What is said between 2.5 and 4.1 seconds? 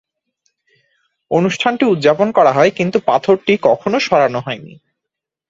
হয় কিন্তু পাথরটি কখনও